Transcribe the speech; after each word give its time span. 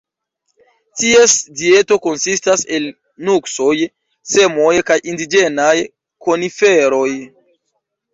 Ties 0.99 1.33
dieto 1.59 1.97
konsistas 2.05 2.63
el 2.77 2.87
nuksoj, 3.27 3.73
semoj 4.31 4.71
kaj 4.89 4.97
indiĝenaj 5.13 5.75
koniferoj. 6.29 7.11